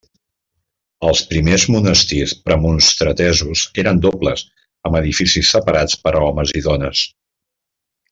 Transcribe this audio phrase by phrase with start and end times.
[1.09, 4.43] Els primers monestirs premonstratesos eren dobles,
[4.91, 7.05] amb edificis separats per a homes i dones.